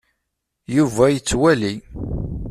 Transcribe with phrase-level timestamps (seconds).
[0.75, 1.73] Yuba yettwali.